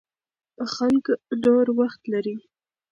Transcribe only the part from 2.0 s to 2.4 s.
لري.